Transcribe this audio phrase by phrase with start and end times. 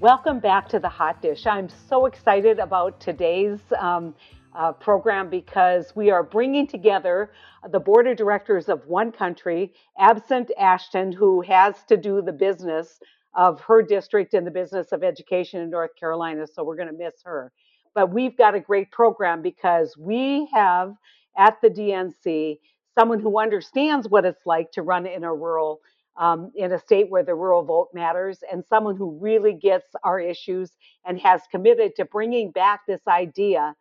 [0.00, 1.44] Welcome back to the Hot Dish.
[1.44, 4.14] I'm so excited about today's um,
[4.54, 7.32] uh, program because we are bringing together
[7.72, 13.00] the board of directors of one country, absent Ashton, who has to do the business
[13.34, 16.46] of her district in the business of education in North Carolina.
[16.46, 17.50] So we're going to miss her.
[17.92, 20.94] But we've got a great program because we have
[21.36, 22.60] at the DNC
[22.96, 25.80] someone who understands what it's like to run in a rural
[26.18, 30.20] um, in a state where the rural vote matters, and someone who really gets our
[30.20, 30.72] issues
[31.06, 33.74] and has committed to bringing back this idea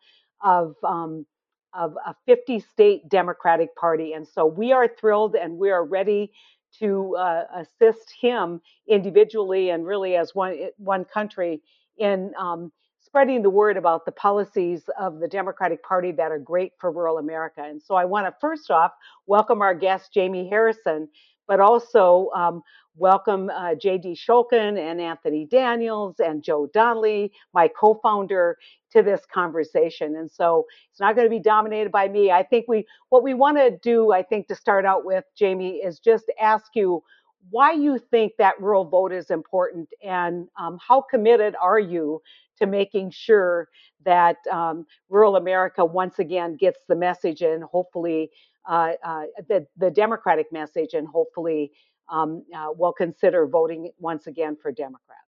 [0.43, 1.25] of um,
[1.73, 4.13] of a 50 state Democratic Party.
[4.13, 6.31] And so we are thrilled and we are ready
[6.79, 11.61] to uh, assist him individually and really as one one country
[11.97, 16.73] in um, spreading the word about the policies of the Democratic Party that are great
[16.77, 17.63] for rural America.
[17.63, 18.91] And so I want to first off
[19.25, 21.07] welcome our guest Jaime Harrison
[21.47, 22.61] but also um,
[22.95, 28.57] welcome uh, JD Scholten and Anthony Daniels and Joe Donnelly, my co founder,
[28.91, 30.15] to this conversation.
[30.15, 32.31] And so it's not going to be dominated by me.
[32.31, 35.77] I think we, what we want to do, I think, to start out with, Jaime,
[35.77, 37.03] is just ask you
[37.49, 42.21] why you think that rural vote is important and um, how committed are you
[42.57, 43.69] to making sure
[44.03, 48.29] that um, rural America once again gets the message and hopefully
[48.67, 51.71] uh, uh, the, the Democratic message and hopefully
[52.09, 55.21] um, uh, will consider voting once again for Democrats.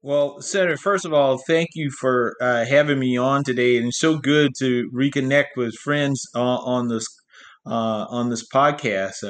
[0.00, 4.00] Well, Senator, first of all, thank you for uh, having me on today, and it's
[4.00, 7.06] so good to reconnect with friends uh, on this
[7.64, 9.22] uh, on this podcast.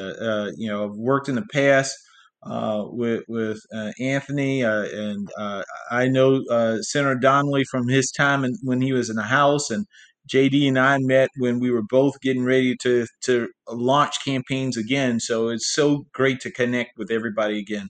[0.56, 1.94] you know, I've worked in the past
[2.46, 3.60] with with
[4.00, 5.28] Anthony, and
[5.90, 6.42] I know
[6.80, 9.84] Senator Donnelly from his time when he was in the House, and
[10.28, 15.20] JD and I met when we were both getting ready to to launch campaigns again.
[15.20, 17.88] So it's so great to connect with everybody again.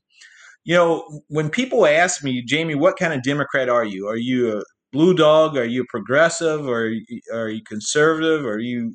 [0.64, 4.06] You know, when people ask me, Jaime, what kind of Democrat are you?
[4.08, 4.62] Are you a
[4.92, 5.56] blue dog?
[5.56, 6.66] Are you progressive?
[6.66, 6.92] Or
[7.32, 8.46] are you conservative?
[8.46, 8.94] Are you,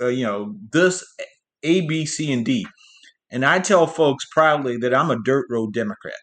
[0.00, 1.04] uh, you know, this
[1.62, 2.66] A, B, C, and D?
[3.30, 6.14] And I tell folks proudly that I'm a dirt road Democrat.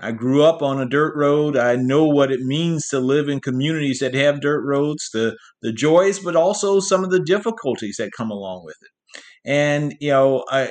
[0.00, 1.56] I grew up on a dirt road.
[1.56, 5.72] I know what it means to live in communities that have dirt roads, the the
[5.72, 9.20] joys, but also some of the difficulties that come along with it.
[9.44, 10.70] And you know, I,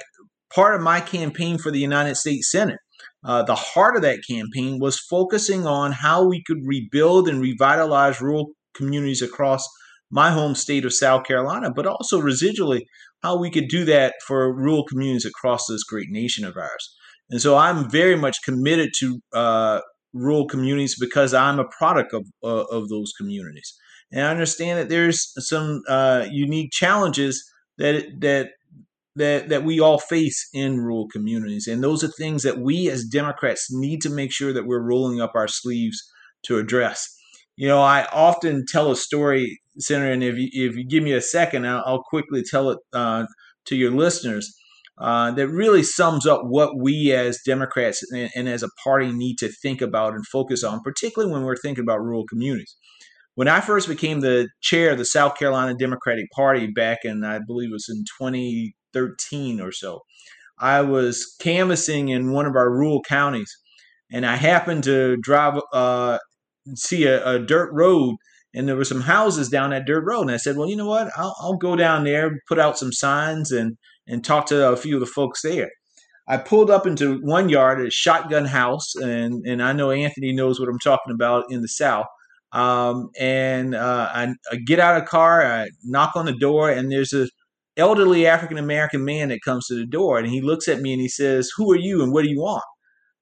[0.54, 2.80] part of my campaign for the United States Senate,
[3.26, 8.22] uh, the heart of that campaign was focusing on how we could rebuild and revitalize
[8.22, 9.68] rural communities across
[10.09, 12.84] my home state of South Carolina, but also residually
[13.24, 16.96] how we could do that for rural communities across this great nation of ours.
[17.30, 19.82] And so I'm very much committed to uh,
[20.14, 23.74] rural communities because I'm a product of, uh, of those communities.
[24.12, 27.44] And I understand that there's some uh, unique challenges
[27.78, 28.52] that, that,
[29.16, 31.68] that, that we all face in rural communities.
[31.68, 35.20] And those are things that we as Democrats need to make sure that we're rolling
[35.20, 36.02] up our sleeves
[36.44, 37.14] to address.
[37.58, 41.14] You know, I often tell a story, Senator, and if you, if you give me
[41.14, 43.26] a second, I'll, quickly tell it uh,
[43.66, 44.56] to your listeners
[45.00, 49.38] uh, that really sums up what we as Democrats and, and, as a party need
[49.38, 52.75] to think about and focus on, particularly when we're thinking about rural communities.
[53.35, 57.40] When I first became the chair of the South Carolina Democratic Party back in, I
[57.46, 60.02] believe it was in 2013 or so,
[60.58, 63.56] I was canvassing in one of our rural counties,
[64.12, 66.18] and I happened to drive, uh,
[66.74, 68.16] see a, a dirt road
[68.53, 70.24] and there were some houses down that dirt road.
[70.24, 71.12] And I said, well, you know what?
[71.16, 74.95] I'll, I'll, go down there, put out some signs, and and talked to a few
[74.95, 75.69] of the folks there.
[76.28, 80.34] I pulled up into one yard, at a shotgun house, and and I know Anthony
[80.34, 82.06] knows what I'm talking about in the South.
[82.53, 86.69] Um, and uh, I, I, get out of the car, I knock on the door,
[86.69, 87.28] and there's a
[87.75, 91.01] elderly African American man that comes to the door, and he looks at me and
[91.01, 92.63] he says, "Who are you, and what do you want?"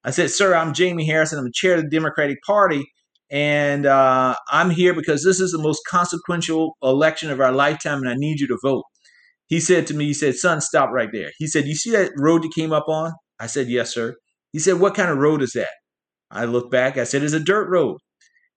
[0.03, 1.39] I said, "Sir, I'm Jaime Harrison.
[1.39, 2.83] I'm the chair of the Democratic Party."
[3.31, 8.09] And uh, I'm here because this is the most consequential election of our lifetime, and
[8.09, 8.83] I need you to vote.
[9.47, 11.31] He said to me, he said, son, stop right there.
[11.37, 13.13] He said, you see that road you came up on?
[13.39, 14.15] I said, yes, sir.
[14.53, 15.69] He said, what kind of road is that?
[16.31, 16.97] I looked back.
[16.97, 17.97] I said, it's a dirt road.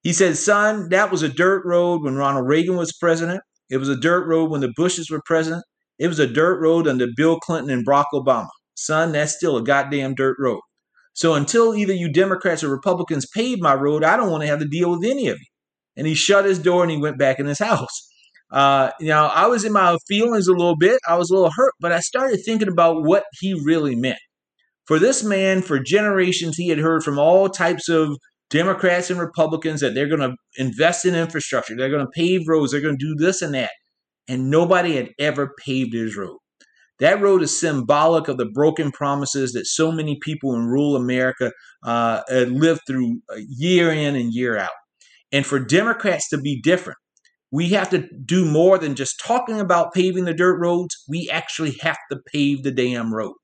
[0.02, 3.40] He said, son, that was a dirt road when Ronald Reagan was president.
[3.69, 5.64] It was a dirt road when the Bushes were president.
[5.99, 8.49] It was a dirt road under Bill Clinton and Barack Obama.
[8.75, 10.61] Son, that's still a goddamn dirt road.
[11.12, 14.61] So until either you Democrats or Republicans pave my road, I don't want to have
[14.61, 15.46] to deal with any of you.
[15.96, 18.08] And he shut his door and he went back in his house.
[18.50, 21.00] Uh, you know, I was in my feelings a little bit.
[21.06, 24.19] I was a little hurt, but I started thinking about what he really meant.
[24.87, 28.17] For this man, for generations, he had heard from all types of
[28.50, 32.73] Democrats and Republicans that they're going to invest in infrastructure, they're going to pave roads,
[32.73, 33.71] they're going to do this and that.
[34.29, 36.39] And nobody had ever paved his road.
[37.01, 41.53] That road is symbolic of the broken promises that so many people in rural America
[41.85, 44.71] uh, live through uh, year in and year out.
[45.31, 46.99] And for Democrats to be different,
[47.50, 50.97] we have to do more than just talking about paving the dirt roads.
[51.09, 53.35] We actually have to pave the damn road.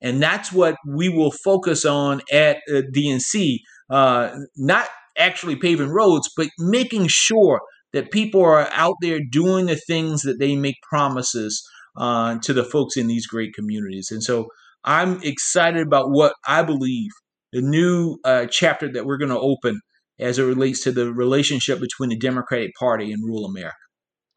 [0.00, 3.56] And that's what we will focus on at uh, DNC,
[3.88, 7.60] uh, not actually paving roads, but making sure
[7.94, 11.66] that people are out there doing the things that they make promises
[11.96, 14.10] uh, to the folks in these great communities.
[14.10, 14.48] And so
[14.84, 17.10] I'm excited about what I believe
[17.52, 19.80] the new uh, chapter that we're going to open
[20.18, 23.76] as it relates to the relationship between the Democratic Party and rural America.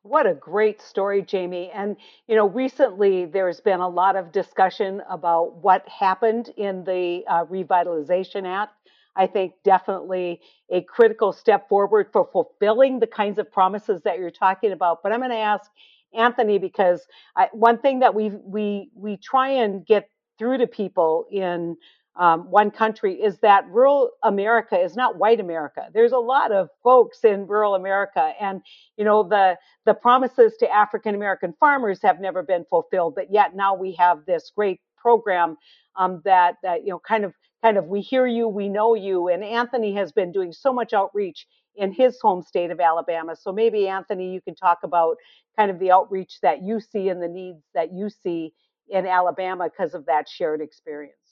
[0.01, 1.69] What a great story, Jaime.
[1.71, 1.97] And,
[2.27, 7.45] you know, recently there's been a lot of discussion about what happened in the uh,
[7.45, 8.73] Revitalization Act.
[9.15, 10.39] I think definitely
[10.69, 14.99] a critical step forward for fulfilling the kinds of promises that you're talking about.
[15.03, 15.69] But I'm going to ask
[16.13, 17.05] Anthony because
[17.35, 21.75] I, one thing that we we we try and get through to people in
[22.19, 25.87] um, one country is that rural America is not white America.
[25.93, 28.61] There's a lot of folks in rural America, and
[28.97, 33.55] you know the the promises to African American farmers have never been fulfilled, but yet
[33.55, 35.57] now we have this great program
[35.95, 37.33] um, that that you know kind of
[37.63, 40.91] kind of we hear you, we know you, and Anthony has been doing so much
[40.93, 43.35] outreach in his home state of Alabama.
[43.37, 45.15] So maybe Anthony, you can talk about
[45.57, 48.53] kind of the outreach that you see and the needs that you see
[48.89, 51.28] in Alabama because of that shared experience.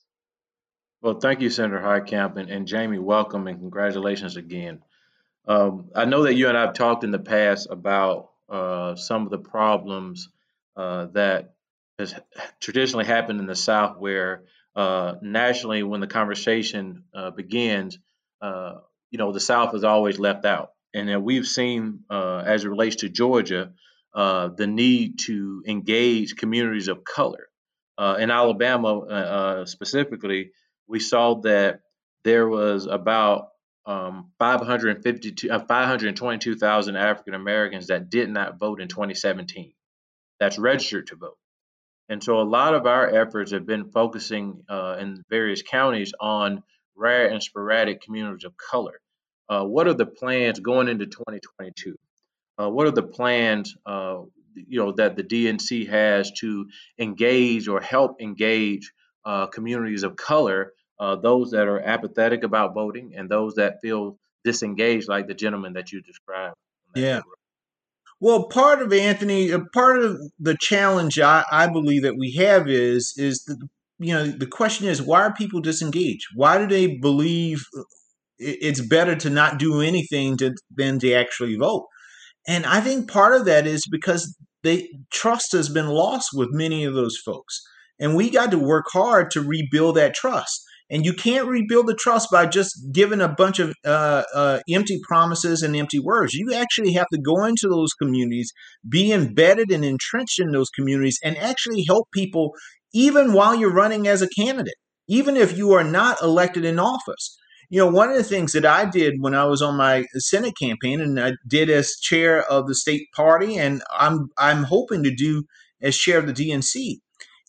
[0.99, 4.81] Well, thank you, Senator Heitkamp, and, and Jaime, welcome and congratulations again.
[5.47, 9.23] Um, I know that you and I have talked in the past about uh, some
[9.23, 10.29] of the problems
[10.75, 11.53] uh, that
[11.99, 12.15] has
[12.59, 14.45] traditionally happened in the South, where
[14.75, 17.99] uh, nationally, when the conversation uh, begins,
[18.41, 18.77] uh,
[19.11, 20.71] you know, the South is always left out.
[20.95, 23.71] And we've seen, uh, as it relates to Georgia,
[24.15, 27.49] the need to engage communities of color.
[27.99, 30.51] in Alabama, specifically,
[30.87, 31.81] we saw that
[32.23, 33.49] there was about
[33.85, 39.73] um, 552, uh, 522,000 African Americans that did not vote in 2017.
[40.39, 41.37] That's registered to vote.
[42.09, 46.63] And so a lot of our efforts have been focusing uh, in various counties on
[46.95, 48.99] rare and sporadic communities of color.
[49.49, 51.95] Uh, what are the plans going into 2022?
[52.59, 54.19] Uh, what are the plans, uh,
[54.55, 56.67] you know, that the DNC has to
[56.97, 58.91] engage or help engage
[59.25, 64.17] uh, communities of color uh, those that are apathetic about voting and those that feel
[64.43, 66.55] disengaged, like the gentleman that you described.
[66.95, 67.21] Yeah.
[68.19, 72.67] Well, part of Anthony, uh, part of the challenge I, I believe that we have
[72.67, 73.67] is is the,
[73.99, 76.25] you know the question is why are people disengaged?
[76.33, 77.63] Why do they believe
[78.39, 81.85] it's better to not do anything to, than to actually vote?
[82.47, 86.85] And I think part of that is because they trust has been lost with many
[86.85, 87.61] of those folks,
[87.99, 90.63] and we got to work hard to rebuild that trust.
[90.89, 94.99] And you can't rebuild the trust by just giving a bunch of uh, uh, empty
[95.05, 96.33] promises and empty words.
[96.33, 98.53] You actually have to go into those communities,
[98.87, 102.51] be embedded and entrenched in those communities, and actually help people
[102.93, 104.75] even while you're running as a candidate,
[105.09, 107.37] even if you are not elected in office.
[107.69, 110.53] You know, one of the things that I did when I was on my Senate
[110.57, 115.13] campaign, and I did as chair of the state party, and I'm I'm hoping to
[115.13, 115.43] do
[115.81, 116.99] as chair of the DNC,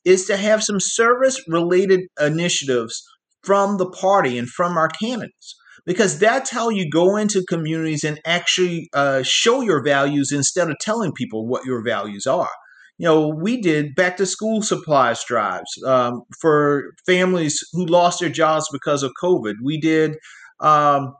[0.05, 3.01] is to have some service related initiatives
[3.43, 5.55] from the party and from our candidates
[5.89, 10.77] because that's how you go into communities and actually uh, show your values instead of
[10.81, 12.51] telling people what your values are.
[12.99, 18.29] You know, we did back to school supplies drives um, for families who lost their
[18.29, 19.55] jobs because of COVID.
[19.63, 20.17] We did.
[20.61, 21.15] Um,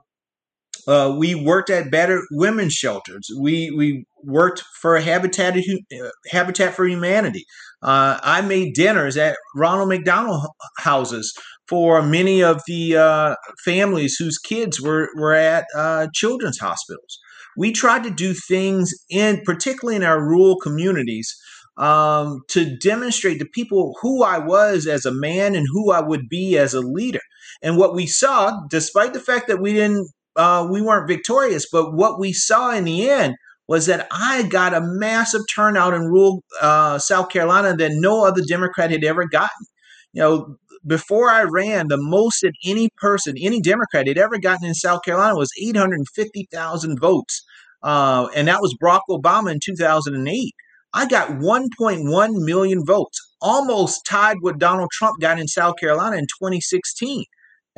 [0.89, 3.29] uh, we worked at battered women's shelters.
[3.39, 7.45] We we worked for Habitat uh, Habitat for Humanity.
[7.81, 10.47] Uh, I made dinners at Ronald McDonald
[10.79, 11.33] houses
[11.67, 17.19] for many of the uh, families whose kids were, were at uh, children's hospitals.
[17.55, 21.31] We tried to do things in, particularly in our rural communities,
[21.77, 26.27] um, to demonstrate to people who I was as a man and who I would
[26.27, 27.21] be as a leader.
[27.61, 31.93] And what we saw, despite the fact that we didn't, uh, we weren't victorious, but
[31.93, 33.35] what we saw in the end
[33.67, 38.41] was that I got a massive turnout in rural uh, South Carolina that no other
[38.47, 39.65] Democrat had ever gotten.
[40.13, 40.55] You know,
[40.87, 45.01] before I ran, the most that any person, any Democrat had ever gotten in South
[45.03, 47.43] Carolina was 850,000 votes.
[47.83, 50.53] Uh, and that was Barack Obama in 2008.
[50.93, 56.27] I got 1.1 million votes, almost tied what Donald Trump got in South Carolina in
[56.39, 57.25] 2016.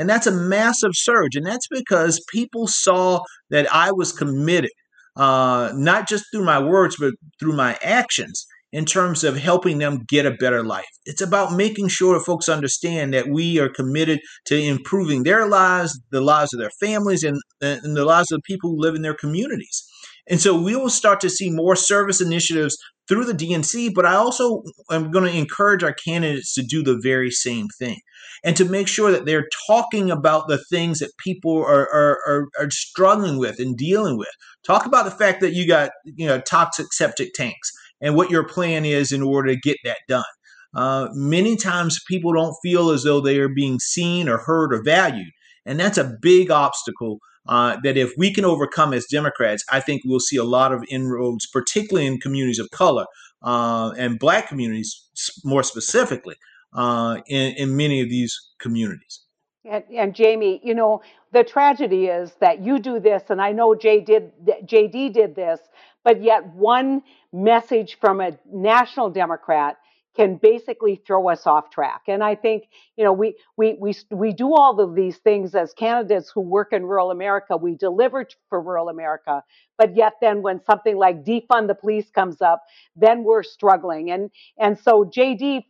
[0.02, 1.36] And that's a massive surge.
[1.36, 4.72] And that's because people saw that I was committed,
[5.16, 10.00] uh, not just through my words, but through my actions in terms of helping them
[10.08, 10.88] get a better life.
[11.06, 16.22] It's about making sure folks understand that we are committed to improving their lives, the
[16.22, 19.14] lives of their families, and, and the lives of the people who live in their
[19.14, 19.84] communities.
[20.32, 22.78] And so we will start to see more service initiatives
[23.10, 26.98] through the DNC, but I also am going to encourage our candidates to do the
[27.04, 28.00] very same thing
[28.42, 32.48] and to make sure that they're talking about the things that people are, are, are,
[32.58, 34.30] are struggling with and dealing with.
[34.66, 37.70] Talk about the fact that you got you know toxic septic tanks
[38.00, 40.24] and what your plan is in order to get that done.
[40.74, 44.82] Uh, many times people don't feel as though they are being seen or heard or
[44.82, 45.32] valued.
[45.66, 50.04] And that's a big obstacle uh, that if we can overcome as Democrats, I think
[50.06, 53.06] we'll see a lot of inroads, particularly in communities of color
[53.44, 55.10] uh, and black communities
[55.44, 56.36] more specifically
[56.74, 59.22] uh, in, in many of these communities.
[59.64, 61.02] And, and, Jaime, you know,
[61.34, 64.32] the tragedy is that you do this, and I know Jay did,
[64.66, 65.60] JD did this,
[66.04, 69.78] but yet one message from a national Democrat
[70.16, 72.02] can basically throw us off track.
[72.08, 72.66] And I think,
[72.98, 76.74] you know, we we we we do all of these things as candidates who work
[76.74, 77.56] in rural America.
[77.56, 79.44] We deliver for rural America,
[79.78, 82.64] but yet then when something like defund the police comes up,
[82.96, 84.12] then we're struggling.
[84.12, 85.64] And and so JD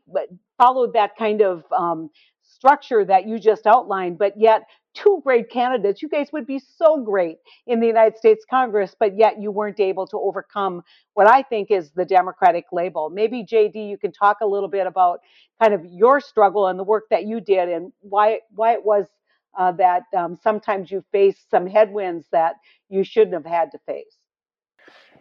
[0.57, 2.09] followed that kind of um,
[2.43, 6.01] structure that you just outlined, but yet two great candidates.
[6.01, 9.79] You guys would be so great in the United States Congress, but yet you weren't
[9.79, 10.83] able to overcome
[11.13, 13.09] what I think is the Democratic label.
[13.09, 15.21] Maybe, JD, you can talk a little bit about
[15.61, 19.07] kind of your struggle and the work that you did and why, why it was
[19.57, 22.55] uh, that um, sometimes you faced some headwinds that
[22.89, 24.17] you shouldn't have had to face.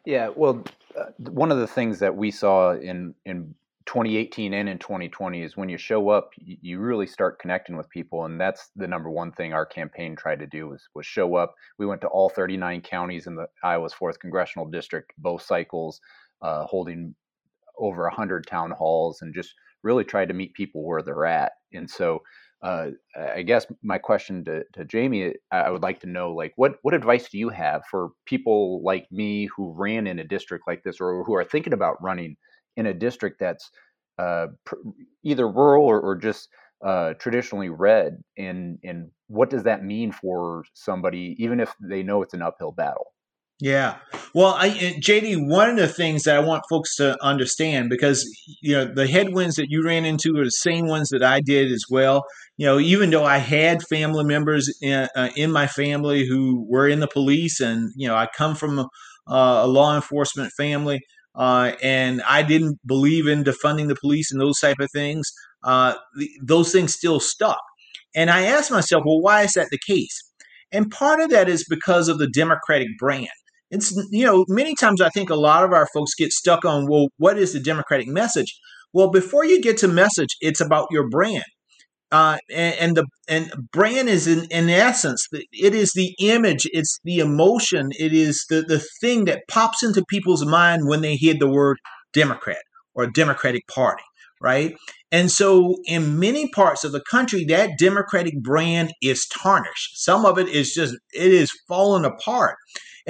[0.04, 0.62] Yeah, well,
[0.98, 3.54] uh, one of the things that we saw in in
[3.86, 8.24] 2018 and in 2020 is when you show up, you really start connecting with people,
[8.24, 11.54] and that's the number one thing our campaign tried to do was was show up.
[11.78, 16.00] We went to all 39 counties in the Iowa's fourth congressional district, both cycles,
[16.42, 17.14] uh, holding
[17.78, 21.52] over 100 town halls, and just really tried to meet people where they're at.
[21.72, 22.22] And so,
[22.62, 26.74] uh, I guess my question to, to Jaime, I would like to know, like, what
[26.82, 30.82] what advice do you have for people like me who ran in a district like
[30.82, 32.36] this, or who are thinking about running?
[32.76, 33.70] In a district that's
[34.18, 34.76] uh, pr-
[35.22, 36.48] either rural or, or just
[36.84, 42.22] uh, traditionally red, and and what does that mean for somebody, even if they know
[42.22, 43.12] it's an uphill battle?
[43.60, 43.96] Yeah.
[44.34, 48.24] Well, I, JD, one of the things that I want folks to understand, because
[48.62, 51.70] you know the headwinds that you ran into are the same ones that I did
[51.70, 52.24] as well.
[52.56, 56.88] You know, even though I had family members in, uh, in my family who were
[56.88, 58.88] in the police, and you know, I come from a,
[59.26, 61.00] a law enforcement family
[61.40, 65.32] uh, and I didn't believe in defunding the police and those type of things.
[65.64, 65.94] Uh,
[66.42, 67.60] those things still stuck.
[68.14, 70.20] And I asked myself, well, why is that the case?
[70.70, 73.28] And part of that is because of the Democratic brand.
[73.70, 76.86] It's, you know, many times I think a lot of our folks get stuck on,
[76.86, 78.54] well, what is the Democratic message?
[78.92, 81.44] Well, before you get to message, it's about your brand
[82.12, 86.98] uh, and, and, the and brand is in, in essence it is the image it's
[87.04, 91.34] the emotion it is the, the thing that pops into people's mind when they hear
[91.38, 91.78] the word
[92.12, 92.62] democrat
[92.94, 94.02] or democratic party
[94.40, 94.74] right?
[95.12, 100.02] And so in many parts of the country that democratic brand is tarnished.
[100.02, 102.56] Some of it is just it is falling apart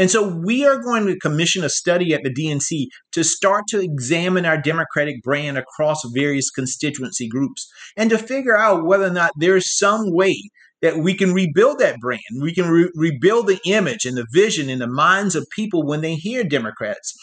[0.01, 3.81] and so we are going to commission a study at the DNC to start to
[3.81, 9.33] examine our Democratic brand across various constituency groups and to figure out whether or not
[9.37, 10.35] there's some way
[10.81, 12.23] that we can rebuild that brand.
[12.41, 16.01] We can re- rebuild the image and the vision in the minds of people when
[16.01, 17.15] they hear Democrats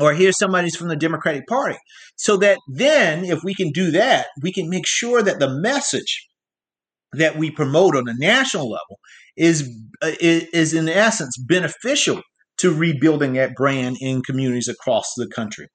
[0.00, 1.76] or hear somebody's from the Democratic Party.
[2.16, 6.28] So that then, if we can do that, we can make sure that the message
[7.12, 8.98] that we promote on a national level
[9.36, 9.68] is
[10.02, 12.20] uh, is in essence beneficial
[12.58, 15.68] to rebuilding that brand in communities across the country.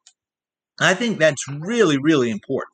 [0.79, 2.73] I think that's really really important.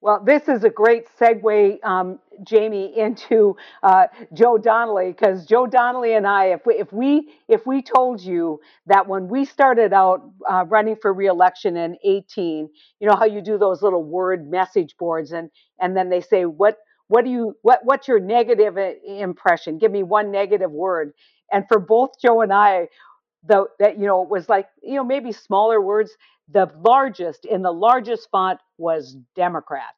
[0.00, 6.14] Well, this is a great segue, um, Jaime, into uh, Joe Donnelly, because Joe Donnelly
[6.14, 10.30] and I, if we, if we if we told you that when we started out
[10.48, 12.68] uh, running for reelection in 18,
[13.00, 15.50] you know how you do those little word message boards, and
[15.80, 19.78] and then they say what what do you what what's your negative impression?
[19.78, 21.12] Give me one negative word.
[21.50, 22.88] And for both joe and i
[23.44, 26.12] the that you know it was like you know maybe smaller words
[26.50, 29.94] the largest in the largest font was democrat.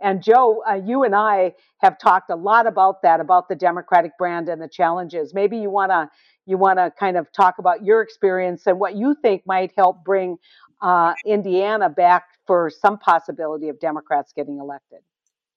[0.00, 4.16] And joe uh, you and i have talked a lot about that about the democratic
[4.18, 5.34] brand and the challenges.
[5.34, 6.08] Maybe you want to
[6.46, 10.04] you want to kind of talk about your experience and what you think might help
[10.04, 10.36] bring
[10.80, 14.98] uh, indiana back for some possibility of democrats getting elected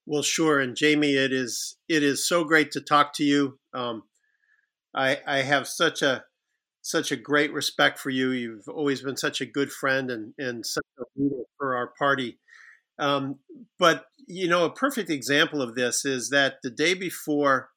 [0.06, 0.60] well, sure.
[0.60, 3.60] And Jaime, it is it is so great to talk to you.
[3.74, 4.04] Um,
[4.96, 6.26] I I have such a
[6.82, 8.32] such a great respect for you.
[8.32, 12.38] You've always been such a good friend and, and such a leader for our party.
[13.00, 13.40] Um,
[13.80, 17.70] but, you know, a perfect example of this is that the day before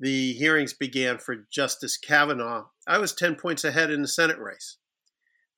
[0.00, 4.76] the hearings began for Justice Kavanaugh, I was 10 points ahead in the Senate race.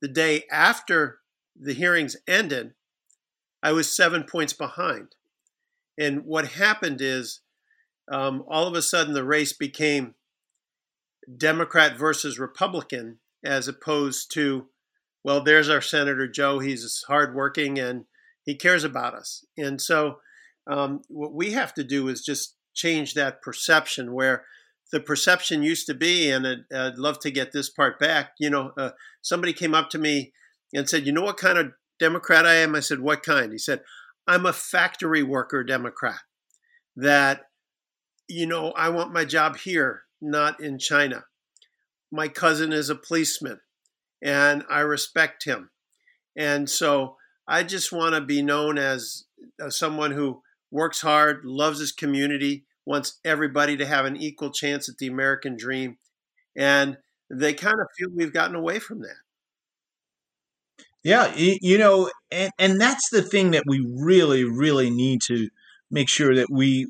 [0.01, 1.19] The day after
[1.61, 2.73] the hearings ended,
[3.63, 5.16] I was seven points behind.
[5.99, 7.41] And what happened is
[8.11, 10.15] um, all of a sudden the race became
[11.37, 14.67] Democrat versus Republican, as opposed to,
[15.25, 16.61] well, there's our Senator Joe.
[16.61, 18.05] He's hardworking and
[18.45, 19.45] he cares about us.
[19.57, 20.19] And so,
[20.69, 24.45] um, what we have to do is just change that perception where
[24.93, 28.33] the perception used to be, and I'd, I'd love to get this part back.
[28.39, 30.33] You know, uh, somebody came up to me
[30.73, 32.75] and said, You know what kind of Democrat I am?
[32.75, 33.53] I said, What kind?
[33.53, 33.81] He said,
[34.27, 36.21] I'm a factory worker Democrat.
[36.97, 37.43] That,
[38.29, 41.25] you know, I want my job here not in China.
[42.11, 43.61] My cousin is a policeman
[44.23, 45.71] and I respect him.
[46.37, 47.17] And so
[47.47, 49.25] I just want to be known as,
[49.69, 54.99] someone who works hard, loves his community, wants everybody to have an equal chance at
[54.99, 55.99] the American dream.
[56.57, 56.97] And
[57.31, 59.17] they kind of feel we've gotten away from that.
[61.05, 65.49] Yeah, you know, and, and that's the thing that we really, really need to
[65.91, 66.89] make sure that we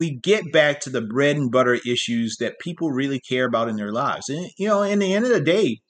[0.00, 3.76] we get back to the bread and butter issues that people really care about in
[3.76, 4.28] their lives.
[4.30, 5.80] And, you know, in the end of the day,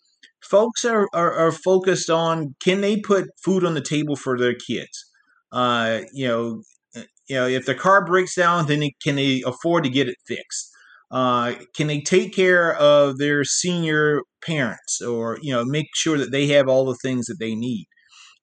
[0.43, 4.55] folks are, are, are focused on can they put food on the table for their
[4.55, 5.07] kids?
[5.53, 6.63] Uh, you know,
[6.97, 10.17] uh, you know, if the car breaks down, then can they afford to get it
[10.27, 10.71] fixed?
[11.15, 16.33] Uh, can they take care of their senior parents or you know make sure that
[16.33, 17.87] they have all the things that they need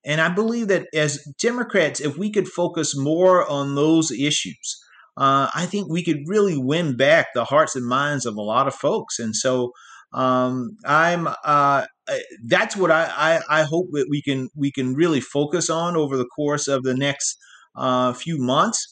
[0.05, 4.81] and i believe that as democrats if we could focus more on those issues
[5.17, 8.67] uh, I think we could really win back the hearts and minds of a lot
[8.67, 9.19] of folks.
[9.19, 9.71] And so
[10.13, 11.85] um, I'm uh,
[12.47, 13.11] that's what I,
[13.49, 16.83] I, I hope that we can we can really focus on over the course of
[16.83, 17.37] the next
[17.75, 18.85] uh, few months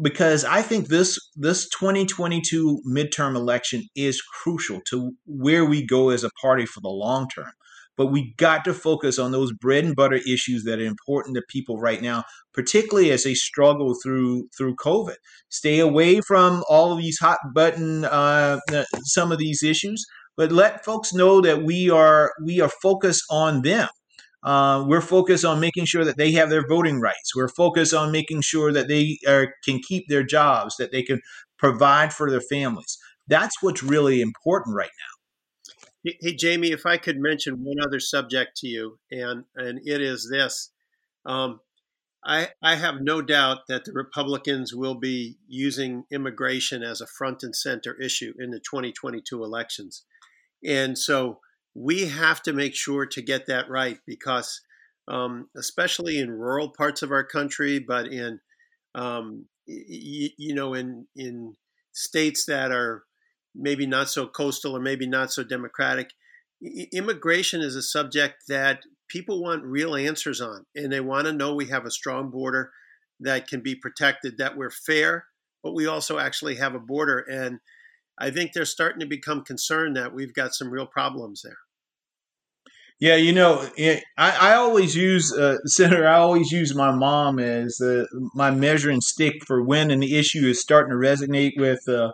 [0.00, 6.24] because I think this this 2022 midterm election is crucial to where we go as
[6.24, 7.52] a party for the long term.
[7.96, 11.42] But we got to focus on those bread and butter issues that are important to
[11.48, 15.14] people right now, particularly as they struggle through through COVID.
[15.48, 18.58] Stay away from all of these hot button uh,
[19.04, 20.04] some of these issues,
[20.36, 23.88] but let folks know that we are we are focused on them.
[24.44, 27.34] Uh, we're focused on making sure that they have their voting rights.
[27.34, 31.22] We're focused on making sure that they are, can keep their jobs, that they can
[31.58, 32.98] provide for their families.
[33.26, 34.90] That's what's really important right
[36.04, 36.12] now.
[36.20, 40.28] Hey, Jaime, if I could mention one other subject to you, and and it is
[40.30, 40.70] this.
[41.24, 41.60] Um,
[42.26, 47.42] I, I have no doubt that the Republicans will be using immigration as a front
[47.42, 50.04] and center issue in the 2022 elections.
[50.66, 51.40] And so
[51.74, 54.60] we have to make sure to get that right because,
[55.08, 58.40] um, especially in rural parts of our country, but in,
[58.94, 61.54] um, you know, in, in
[61.92, 63.04] states that are
[63.54, 66.10] maybe not so coastal or maybe not so democratic.
[66.92, 71.54] Immigration is a subject that people want real answers on, and they want to know
[71.54, 72.72] we have a strong border
[73.20, 75.26] that can be protected, that we're fair,
[75.62, 77.18] but we also actually have a border.
[77.18, 77.60] And
[78.18, 81.58] I think they're starting to become concerned that we've got some real problems there.
[83.00, 86.06] Yeah, you know, I, I always use uh, Senator.
[86.06, 88.04] I always use my mom as uh,
[88.34, 92.12] my measuring stick for when an issue is starting to resonate with uh,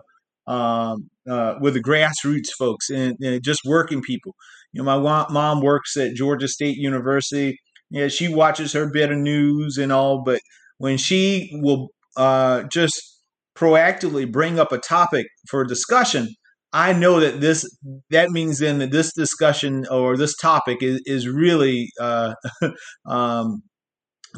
[0.51, 4.35] um, uh, with the grassroots folks and, and, just working people.
[4.73, 7.57] You know, my mom works at Georgia State University.
[7.91, 10.41] Yeah, she watches her bit of news and all, but
[10.79, 13.01] when she will uh, just
[13.57, 16.29] proactively bring up a topic for discussion,
[16.73, 17.69] I know that this
[18.11, 22.35] that means then that this discussion or this topic is, is really uh,
[23.07, 23.63] um,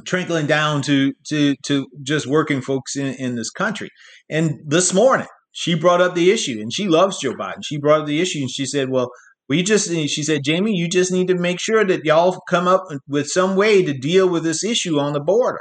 [0.06, 3.90] trickling down to to to just working folks in, in this country.
[4.30, 7.62] And this morning, she brought up the issue and she loves Joe Biden.
[7.64, 9.10] She brought up the issue and she said, well,
[9.48, 12.84] we just, she said, Jaime, you just need to make sure that y'all come up
[13.06, 15.60] with some way to deal with this issue on the border.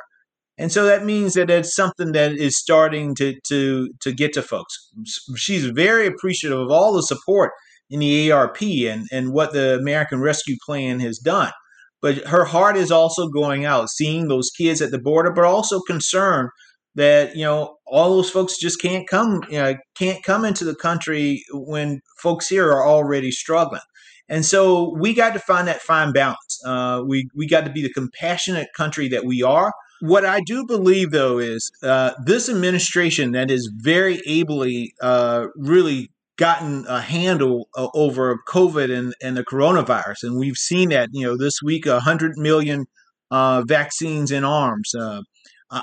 [0.61, 4.43] And so that means that it's something that is starting to, to, to get to
[4.43, 4.91] folks.
[5.35, 7.51] She's very appreciative of all the support
[7.89, 11.51] in the ARP and, and what the American Rescue Plan has done.
[11.99, 15.79] But her heart is also going out, seeing those kids at the border, but also
[15.79, 16.49] concerned
[16.93, 20.75] that you know all those folks just can't come you know, can't come into the
[20.75, 23.81] country when folks here are already struggling
[24.27, 27.81] and so we got to find that fine balance uh, we we got to be
[27.81, 33.31] the compassionate country that we are what i do believe though is uh, this administration
[33.31, 36.09] that is very ably uh, really
[36.41, 40.23] gotten a handle uh, over COVID and, and the coronavirus.
[40.23, 42.85] And we've seen that, you know, this week, 100 million
[43.29, 44.91] uh, vaccines in arms.
[44.95, 45.21] Uh,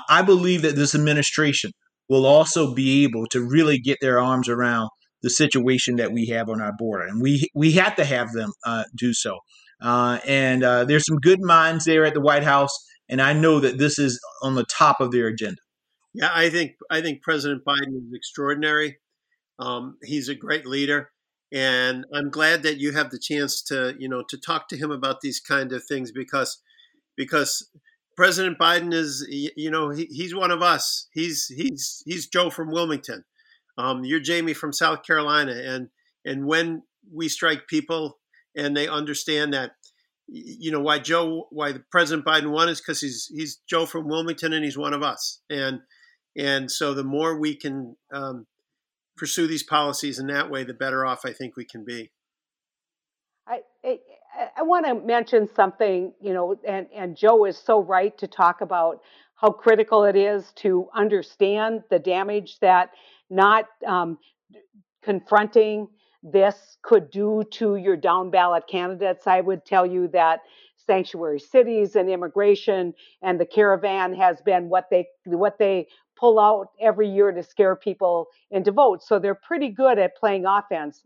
[0.09, 1.71] I believe that this administration
[2.09, 4.89] will also be able to really get their arms around
[5.21, 7.05] the situation that we have on our border.
[7.05, 9.39] And we, we have to have them uh, do so.
[9.81, 12.77] And there's some good minds there at the White House.
[13.09, 15.61] And I know that this is on the top of their agenda.
[16.13, 18.97] Yeah, I think I think President Biden is extraordinary.
[19.59, 21.11] Um, he's a great leader,
[21.51, 24.91] and I'm glad that you have the chance to you know to talk to him
[24.91, 26.61] about these kind of things because
[27.15, 27.69] because
[28.17, 31.07] President Biden is you know he, he's one of us.
[31.13, 33.25] He's he's he's Joe from Wilmington.
[33.77, 35.89] Um, you're Jaime from South Carolina, and
[36.25, 38.19] and when we strike people
[38.55, 39.71] and they understand that
[40.31, 44.07] you know why Joe why the President Biden won is because he's he's Joe from
[44.07, 45.79] Wilmington and he's one of us and
[46.37, 48.45] and so the more we can um,
[49.17, 52.11] pursue these policies in that way, the better off I think we can be.
[53.47, 53.99] I, I,
[54.57, 58.61] I want to mention something, you know, and, and Joe is so right to talk
[58.61, 59.01] about
[59.35, 62.91] how critical it is to understand the damage that
[63.29, 64.17] not um,
[65.03, 65.87] confronting
[66.23, 69.27] this could do to your down ballot candidates.
[69.27, 70.41] I would tell you that
[70.85, 75.87] sanctuary cities and immigration and the caravan has been what they what they
[76.19, 79.07] pull out every year to scare people into votes.
[79.07, 81.03] So they're pretty good at playing offense.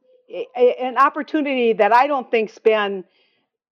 [0.56, 3.04] An opportunity that I don't think's been,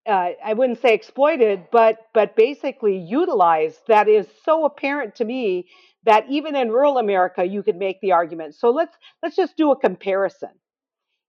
[0.06, 3.80] uh, I wouldn't say exploited, but but basically utilized.
[3.88, 5.68] That is so apparent to me
[6.04, 8.56] that even in rural America, you could make the argument.
[8.56, 10.50] So let's let's just do a comparison.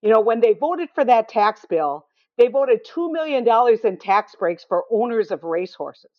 [0.03, 3.47] You know, when they voted for that tax bill, they voted $2 million
[3.85, 6.11] in tax breaks for owners of racehorses.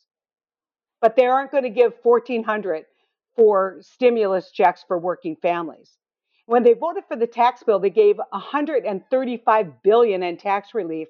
[1.02, 2.86] But they aren't going to give 1400
[3.36, 5.98] for stimulus checks for working families.
[6.46, 11.08] When they voted for the tax bill, they gave 135 billion in tax relief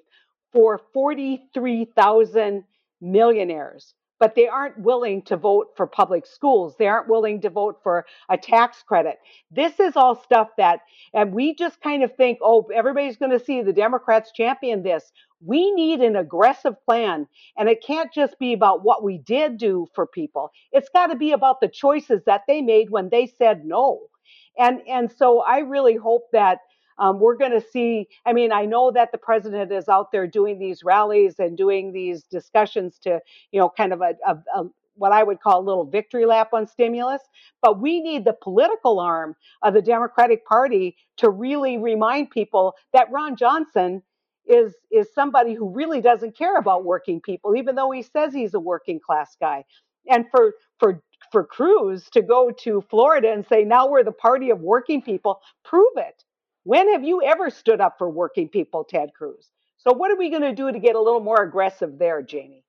[0.52, 2.64] for 43,000
[3.00, 3.94] millionaires.
[4.18, 6.76] But they aren't willing to vote for public schools.
[6.78, 9.18] They aren't willing to vote for a tax credit.
[9.50, 10.80] This is all stuff that,
[11.12, 15.12] and we just kind of think, oh, everybody's going to see the Democrats champion this.
[15.44, 17.26] We need an aggressive plan,
[17.58, 20.50] and it can't just be about what we did do for people.
[20.72, 24.00] It's got to be about the choices that they made when they said no.
[24.58, 26.60] And and so I really hope that
[26.98, 28.08] um, we're going to see.
[28.26, 31.92] I mean, I know that the president is out there doing these rallies and doing
[31.92, 33.20] these discussions to,
[33.52, 34.64] you know, kind of a, a, a
[34.96, 37.22] what I would call a little victory lap on stimulus.
[37.62, 43.10] But we need the political arm of the Democratic Party to really remind people that
[43.10, 44.02] Ron Johnson
[44.46, 48.54] is is somebody who really doesn't care about working people, even though he says he's
[48.54, 49.64] a working class guy.
[50.08, 51.02] And for for
[51.32, 55.40] for Cruz to go to Florida and say now we're the party of working people,
[55.64, 56.22] prove it.
[56.64, 59.48] When have you ever stood up for working people, Ted Cruz?
[59.78, 62.64] So what are we going to do to get a little more aggressive there, Jaime?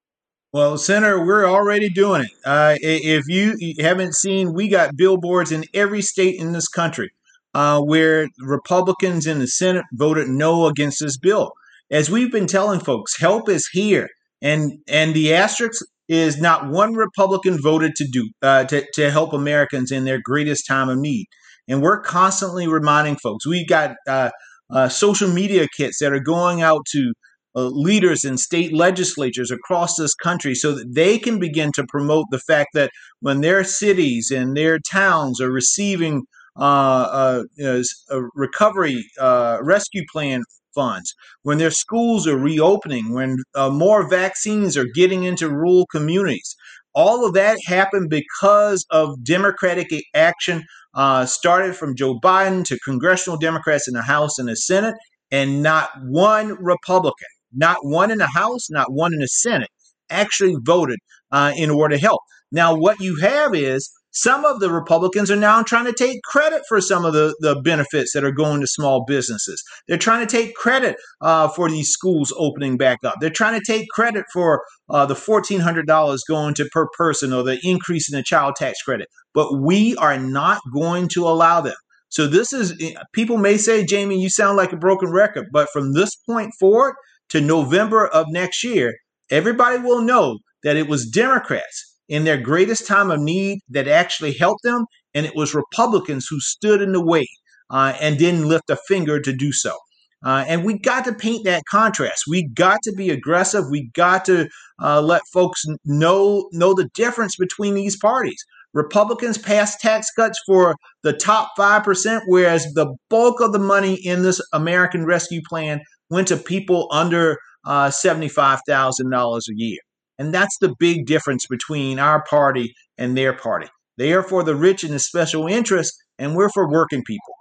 [0.52, 2.32] Well, Senator, we're already doing it.
[2.46, 7.12] Uh, if you haven't seen, we got billboards in every state in this country
[7.54, 11.54] uh, where Republicans in the Senate voted no against this bill
[11.92, 14.10] as we've been telling folks, help is here,
[14.42, 19.34] and and the asterisk is not one Republican voted to do uh, to to help
[19.34, 21.28] Americans in their greatest time of need,
[21.68, 23.46] and we're constantly reminding folks.
[23.46, 24.30] We've got uh,
[24.70, 27.14] uh, social media kits that are going out to
[27.56, 32.26] uh, leaders in state legislatures across this country so that they can begin to promote
[32.30, 36.24] the fact that when their cities and their towns are receiving
[36.58, 40.42] uh, uh, recovery uh, rescue plan
[40.74, 46.56] funds, when their schools are reopening, when uh, more vaccines are getting into rural communities.
[46.96, 53.38] All of that happened because of Democratic action, uh, started from Joe Biden to congressional
[53.38, 54.96] Democrats in the House and the Senate,
[55.30, 59.70] and not one Republican, not one in the House, not one in the Senate,
[60.10, 61.00] actually voted
[61.32, 62.22] uh, in order to help.
[62.52, 66.64] Now, what you have is some of the Republicans are now trying to take credit
[66.70, 69.62] for some of the, the benefits that are going to small businesses.
[69.88, 73.16] They're trying to take credit uh, for these schools opening back up.
[73.20, 77.60] They're trying to take credit for uh, the $1,400 going to per person or the
[77.62, 79.10] increase in the child tax credit.
[79.34, 81.76] But we are not going to allow them.
[82.08, 85.48] So this is, eh, people may say, Jaime, you sound like a broken record.
[85.52, 86.94] But from this point forward
[87.30, 88.94] to November of next year,
[89.30, 94.34] everybody will know that it was Democrats in their greatest time of need that actually
[94.34, 97.28] helped them, and it was Republicans who stood in the way
[97.70, 99.76] uh, and didn't lift a finger to do so.
[100.24, 102.24] Uh, and we got to paint that contrast.
[102.28, 103.66] We got to be aggressive.
[103.70, 104.50] We got to
[104.82, 108.44] uh, let folks know know the difference between these parties.
[108.74, 114.22] Republicans passed tax cuts for the top 5%, whereas the bulk of the money in
[114.22, 119.80] this American Rescue Plan went to people under uh, $75,000 a year.
[120.18, 123.68] And that's the big difference between our party and their party.
[123.98, 127.34] They are for the rich and the special interests, and we're for working people.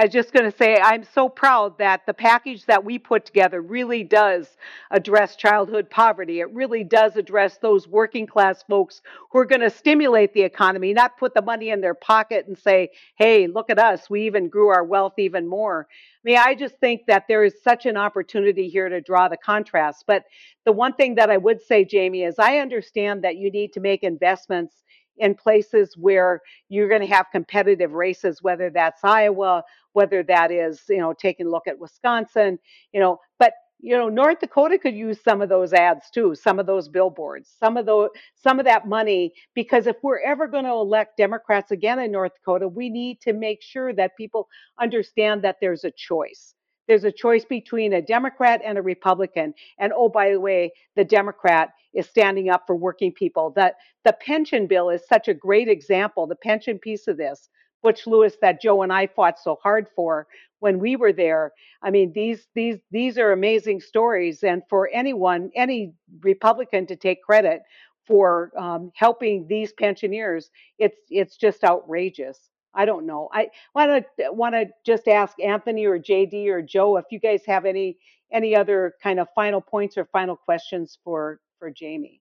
[0.00, 3.26] I was just going to say, I'm so proud that the package that we put
[3.26, 4.56] together really does
[4.90, 6.40] address childhood poverty.
[6.40, 10.94] It really does address those working class folks who are going to stimulate the economy,
[10.94, 14.08] not put the money in their pocket and say, hey, look at us.
[14.08, 15.86] We even grew our wealth even more.
[15.90, 19.36] I mean, I just think that there is such an opportunity here to draw the
[19.36, 20.04] contrast.
[20.06, 20.24] But
[20.64, 23.80] the one thing that I would say, Jaime, is I understand that you need to
[23.80, 24.72] make investments
[25.18, 30.82] in places where you're going to have competitive races, whether that's Iowa, whether that is,
[30.88, 32.58] you know, taking a look at Wisconsin,
[32.92, 36.58] you know, but you know, North Dakota could use some of those ads too, some
[36.58, 40.64] of those billboards, some of the some of that money, because if we're ever going
[40.64, 44.48] to elect Democrats again in North Dakota, we need to make sure that people
[44.80, 46.54] understand that there's a choice.
[46.90, 49.54] There's a choice between a Democrat and a Republican.
[49.78, 53.52] And oh, by the way, the Democrat is standing up for working people.
[53.54, 57.48] That the pension bill is such a great example, the pension piece of this.
[57.84, 60.26] Butch Lewis that Joe and I fought so hard for
[60.58, 61.52] when we were there.
[61.80, 67.22] I mean, these these these are amazing stories, and for anyone, any Republican to take
[67.22, 67.62] credit
[68.04, 70.50] for um, helping these pensioners,
[70.80, 72.49] it's it's just outrageous.
[72.74, 73.28] I don't know.
[73.32, 77.42] I want to want to just ask Anthony or JD or Joe if you guys
[77.46, 77.98] have any
[78.32, 82.20] any other kind of final points or final questions for for Jaime.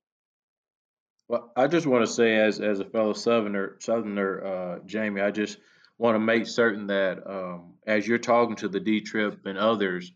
[1.28, 5.30] Well, I just want to say, as as a fellow Southerner, Southerner, uh, Jaime, I
[5.30, 5.60] just
[6.00, 10.12] want to make certain that um, as you're talking to the D Trip and others,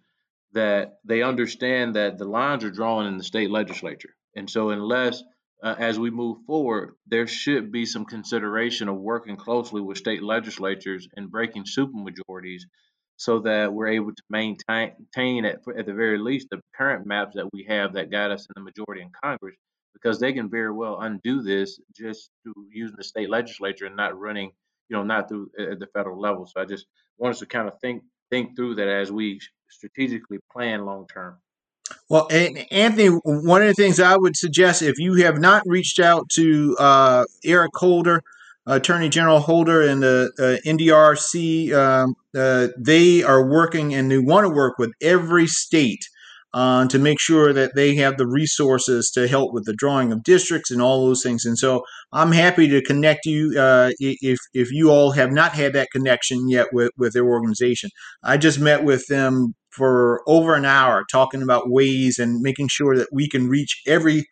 [0.54, 5.24] that they understand that the lines are drawn in the state legislature, and so unless
[5.64, 10.22] uh, as we move forward, there should be some consideration of working closely with state
[10.22, 12.64] legislatures and breaking supermajorities
[13.16, 17.48] so that we're able to maintain at, at the very least the current maps that
[17.54, 19.56] we have that guide us in the majority in Congress
[19.94, 24.20] because they can very well undo this just through using the state legislature and not
[24.20, 24.52] running,
[24.90, 26.46] you know, not through at the federal level.
[26.46, 30.40] So I just want us to kind of think think through that as we strategically
[30.52, 31.38] plan long term.
[32.10, 36.30] Well, Anthony, one of the things I would suggest if you have not reached out
[36.34, 38.22] to uh, Eric Holder,
[38.66, 44.46] Attorney General Holder, and the uh, NDRC, um, uh, they are working and they want
[44.46, 46.06] to work with every state
[46.54, 50.24] uh, to make sure that they have the resources to help with the drawing of
[50.24, 51.46] districts and all those things.
[51.46, 55.74] And so I'm happy to connect you uh, if if you all have not had
[55.74, 57.90] that connection yet with with their organization.
[58.22, 62.98] I just met with them for over an hour talking about ways and making sure
[62.98, 64.28] that we can reach every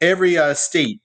[0.00, 1.00] every uh, state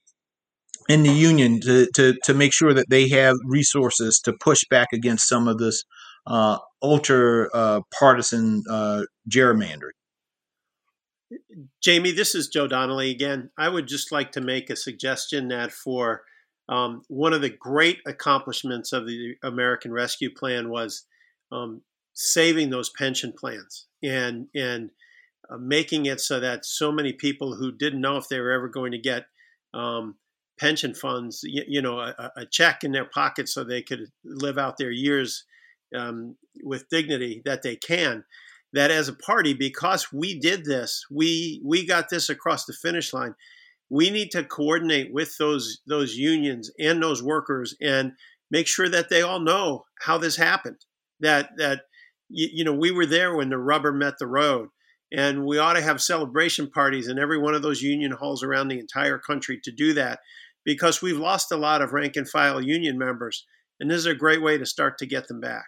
[0.88, 4.88] in the union to, to, to make sure that they have resources to push back
[4.92, 5.84] against some of this
[6.26, 9.96] uh, ultra uh, partisan uh, gerrymandering.
[11.84, 13.50] Jaime, this is Joe Donnelly again.
[13.56, 16.22] I would just like to make a suggestion that for
[16.68, 21.06] um, one of the great accomplishments of the American Rescue Plan was
[21.50, 21.82] um,
[22.14, 24.90] saving those pension plans and and
[25.50, 28.68] uh, making it so that so many people who didn't know if they were ever
[28.68, 29.26] going to get
[29.74, 30.16] um,
[30.58, 34.58] pension funds, you, you know, a, a, check in their pocket so they could live
[34.58, 35.44] out their years
[35.96, 38.24] um, with dignity that they can
[38.72, 43.12] that as a party, because we did this, we we got this across the finish
[43.12, 43.34] line.
[43.90, 48.12] We need to coordinate with those those unions and those workers and
[48.50, 50.78] make sure that they all know how this happened.
[51.20, 51.82] That that
[52.32, 54.68] you, you know we were there when the rubber met the road,
[55.12, 58.68] and we ought to have celebration parties in every one of those union halls around
[58.68, 60.18] the entire country to do that,
[60.64, 63.46] because we've lost a lot of rank and file union members,
[63.78, 65.66] and this is a great way to start to get them back.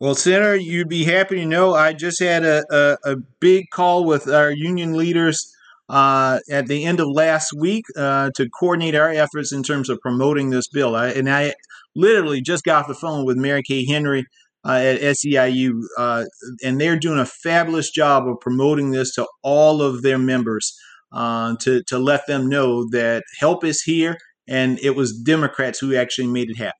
[0.00, 4.04] Well, Senator, you'd be happy to know I just had a, a, a big call
[4.04, 5.54] with our union leaders
[5.88, 10.00] uh, at the end of last week uh, to coordinate our efforts in terms of
[10.00, 10.96] promoting this bill.
[10.96, 11.54] I, and I
[11.94, 14.24] literally just got off the phone with Mary Kay Henry
[14.64, 16.24] uh, at SEIU, uh,
[16.64, 20.76] and they're doing a fabulous job of promoting this to all of their members
[21.12, 24.16] uh, to, to let them know that help is here,
[24.48, 26.78] and it was Democrats who actually made it happen.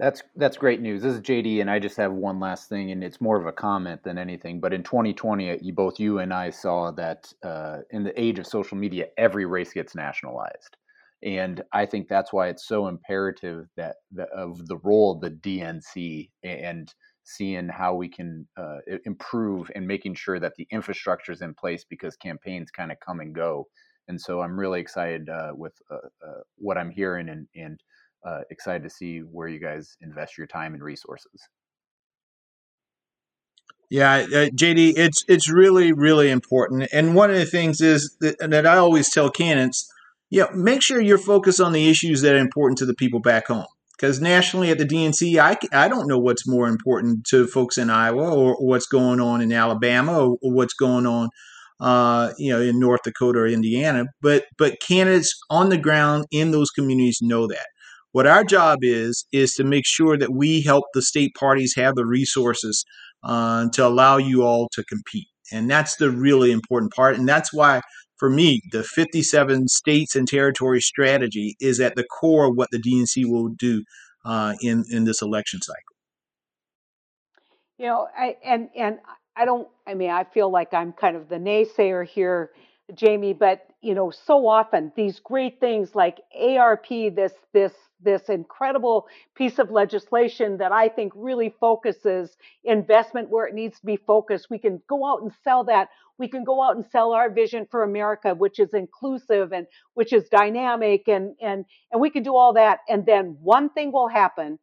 [0.00, 1.02] That's that's great news.
[1.02, 3.52] This is JD, and I just have one last thing, and it's more of a
[3.52, 4.58] comment than anything.
[4.58, 8.46] But in 2020, you both you and I saw that uh, in the age of
[8.46, 10.78] social media, every race gets nationalized,
[11.22, 15.30] and I think that's why it's so imperative that the, of the role of the
[15.30, 16.92] DNC and
[17.24, 21.84] seeing how we can uh, improve and making sure that the infrastructure is in place
[21.88, 23.66] because campaigns kind of come and go
[24.08, 27.80] And so I'm really excited uh, with uh, uh, what I'm hearing and, and
[28.26, 31.48] uh, excited to see where you guys invest your time and resources.
[33.90, 36.88] Yeah, JD, it's it's really really important.
[36.92, 39.88] And one of the things is that, that I always tell candidates,
[40.30, 43.20] you know, make sure you're focused on the issues that are important to the people
[43.20, 43.66] back home.
[43.96, 47.90] Because nationally at the DNC, I, I don't know what's more important to folks in
[47.90, 51.28] Iowa or, what's going on in Alabama or, or what's going on,
[51.80, 54.06] uh, you know, in North Dakota or Indiana.
[54.22, 57.66] But but candidates on the ground in those communities know that.
[58.12, 61.94] What our job is is to make sure that we help the state parties have
[61.94, 62.84] the resources
[63.22, 65.28] uh, to allow you all to compete.
[65.52, 67.16] And that's the really important part.
[67.16, 67.82] And that's why,
[68.20, 72.76] for me, the 57 states and territory strategy is at the core of what the
[72.76, 73.82] DNC will do
[74.26, 75.96] uh, in, in this election cycle.
[77.78, 78.98] You know, I, and, and
[79.34, 82.50] I don't, I mean, I feel like I'm kind of the naysayer here,
[83.00, 87.72] Jaime, but, you know, so often these great things like ARP, this, this
[88.02, 93.86] this incredible piece of legislation that I think really focuses investment where it needs to
[93.86, 94.48] be focused.
[94.50, 95.88] We can go out and sell that.
[96.18, 100.12] We can go out and sell our vision for America, which is inclusive and which
[100.12, 102.80] is dynamic and and and we can do all that.
[102.88, 104.58] And then one thing will happen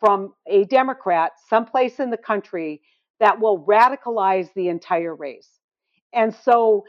[0.00, 2.82] from a Democrat someplace in the country
[3.20, 5.48] that will radicalize the entire race.
[6.12, 6.84] And so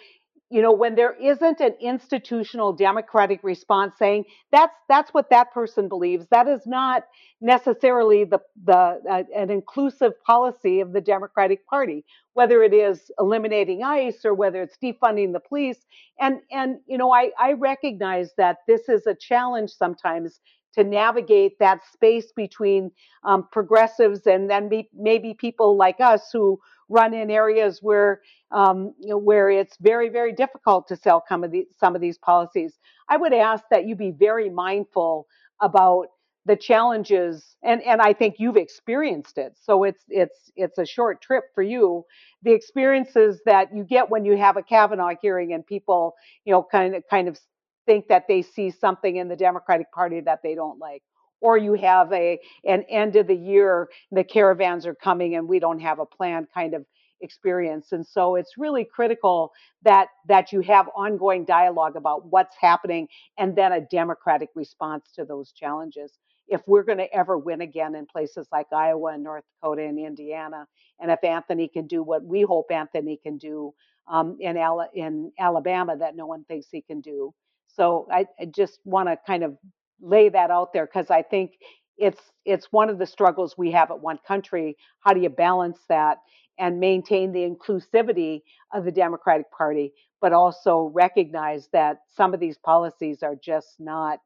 [0.52, 5.90] you know when there isn't an institutional democratic response saying that's that's what that person
[5.90, 6.28] believes.
[6.32, 7.06] That is not
[7.42, 13.84] necessarily the the uh, an inclusive policy of the democratic party whether it is eliminating
[13.84, 15.80] ice or whether it's defunding the police.
[16.20, 20.40] And and you know i i recognize that this is a challenge sometimes
[20.75, 22.91] to navigate that space between
[23.23, 28.93] um, progressives and then be, maybe people like us who run in areas where um,
[28.99, 32.17] you know, where it's very very difficult to sell some of these some of these
[32.17, 32.79] policies.
[33.10, 35.27] I would ask that you be very mindful
[35.62, 36.07] about
[36.45, 39.53] the challenges and and I think you've experienced it.
[39.62, 42.05] So it's it's it's a short trip for you.
[42.43, 46.63] The experiences that you get when you have a Kavanaugh hearing and people, you know,
[46.63, 47.39] kind of kind of
[47.86, 51.04] think that they see something in the Democratic Party that they don't like
[51.41, 55.60] or you have a an end of the year the caravans are coming and we
[55.60, 56.86] don't have a plan kind of
[57.22, 57.91] experience.
[57.91, 59.52] And so it's really critical
[59.84, 65.26] that that you have ongoing dialogue about what's happening and then a democratic response to
[65.26, 66.13] those challenges.
[66.48, 70.00] If we're going to ever win again in places like Iowa and North Dakota and
[70.00, 70.67] Indiana
[71.00, 73.74] and if Anthony can do what we hope Anthony can do
[74.10, 77.34] um, in, Al- in Alabama that no one thinks he can do
[77.75, 79.57] so I, I just want to kind of
[80.01, 81.53] lay that out there because I think
[81.97, 84.75] it's it's one of the struggles we have at one country.
[85.01, 86.17] How do you balance that
[86.57, 88.41] and maintain the inclusivity
[88.73, 94.19] of the Democratic Party, but also recognize that some of these policies are just not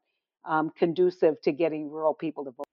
[0.44, 2.66] um, conducive to getting rural people to vote.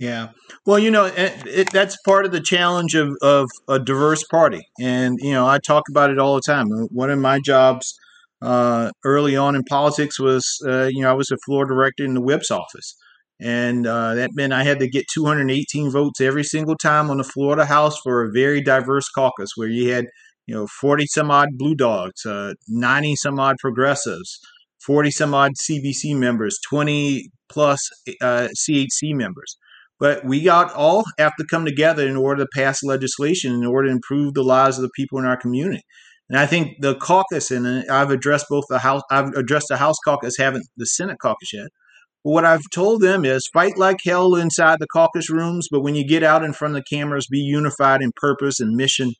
[0.00, 0.30] Yeah.
[0.66, 4.62] Well, you know, it, it, that's part of the challenge of, of a diverse party.
[4.80, 6.66] And, you know, I talk about it all the time.
[6.90, 7.96] One of my jobs
[8.44, 12.14] uh, early on in politics was, uh, you know, I was a floor director in
[12.14, 12.94] the whip's office.
[13.40, 17.54] And uh, that meant I had to get 218 votes every single time on the
[17.56, 20.06] the House for a very diverse caucus where you had,
[20.46, 24.38] you know, 40 some odd blue dogs, uh, 90 some odd progressives,
[24.86, 27.80] 40 some odd CBC members, 20 plus
[28.20, 29.56] uh, CHC members.
[29.98, 33.88] But we got all have to come together in order to pass legislation in order
[33.88, 35.82] to improve the lives of the people in our community.
[36.30, 39.96] And I think the caucus, and I've addressed both the House, I've addressed the House
[40.04, 41.68] caucus, haven't the Senate caucus yet.
[42.24, 45.94] But what I've told them is fight like hell inside the caucus rooms, but when
[45.94, 49.12] you get out in front of the cameras, be unified in purpose and mission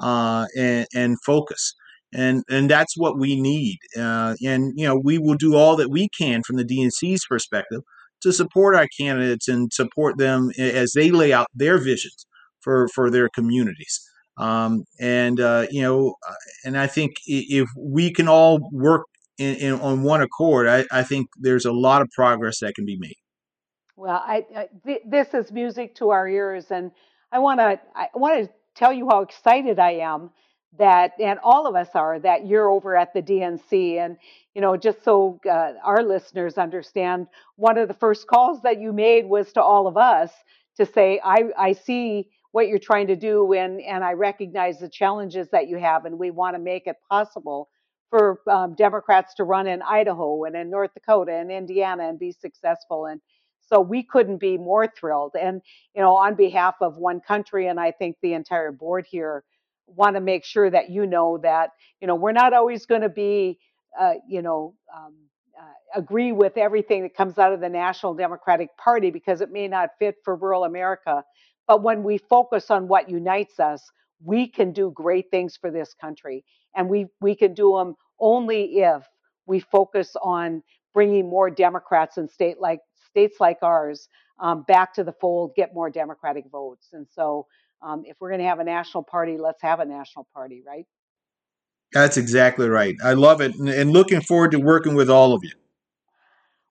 [0.00, 1.74] uh, and, and, focus.
[2.14, 3.78] And, and that's what we need.
[3.98, 7.80] Uh, and, you know, we will do all that we can from the DNC's perspective
[8.22, 12.26] to support our candidates and support them as they lay out their visions
[12.60, 14.00] for, for their communities.
[14.36, 19.06] Um, and uh, you know, uh, and I think if we can all work
[19.38, 22.86] in, in, on one accord, I, I, think there's a lot of progress that can
[22.86, 23.16] be made.
[23.96, 26.92] Well, I, I th- this is music to our ears, and
[27.30, 30.30] I want to I want to tell you how excited I am
[30.78, 34.16] that, and all of us are that you're over at the DNC, and
[34.54, 37.26] you know, just so uh, our listeners understand,
[37.56, 40.30] one of the first calls that you made was to all of us
[40.78, 44.88] to say, I I see what you're trying to do and and I recognize the
[44.88, 47.68] challenges that you have and we want to make it possible
[48.10, 52.32] for um, Democrats to run in Idaho and in North Dakota and Indiana and be
[52.32, 53.20] successful and
[53.62, 55.34] so we couldn't be more thrilled.
[55.40, 55.62] And
[55.94, 59.44] you know on behalf of one country and I think the entire board here
[59.86, 63.08] want to make sure that you know that you know we're not always going to
[63.10, 63.58] be
[63.98, 65.14] uh, you know, um,
[65.94, 69.90] agree with everything that comes out of the National Democratic Party because it may not
[69.98, 71.24] fit for rural America.
[71.68, 73.82] But when we focus on what unites us,
[74.24, 76.44] we can do great things for this country.
[76.76, 79.02] And we, we can do them only if
[79.46, 80.62] we focus on
[80.94, 82.80] bringing more Democrats in state like
[83.10, 84.08] states like ours
[84.40, 86.88] um, back to the fold, get more Democratic votes.
[86.92, 87.46] And so,
[87.82, 90.86] um, if we're going to have a national party, let's have a national party, right?
[91.92, 92.96] That's exactly right.
[93.04, 95.50] I love it, and, looking forward to working with all of you.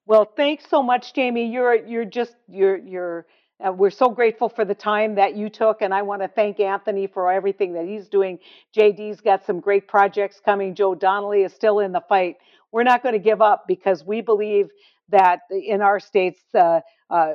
[0.07, 1.45] Well, thanks so much, Jaime.
[1.45, 3.25] You're you're just you're you're.
[3.63, 6.59] Uh, we're so grateful for the time that you took, and I want to thank
[6.59, 8.39] Anthony for everything that he's doing.
[8.75, 10.73] JD's got some great projects coming.
[10.73, 12.37] Joe Donnelly is still in the fight.
[12.71, 14.69] We're not going to give up because we believe
[15.09, 16.79] that in our states, uh,
[17.11, 17.33] uh,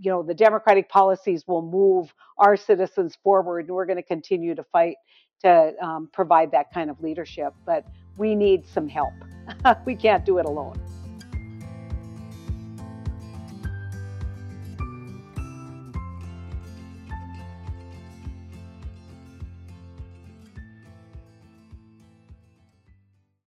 [0.00, 4.56] you know, the democratic policies will move our citizens forward, and we're going to continue
[4.56, 4.96] to fight
[5.42, 7.54] to um, provide that kind of leadership.
[7.64, 7.86] But
[8.16, 9.14] we need some help.
[9.84, 10.80] we can't do it alone.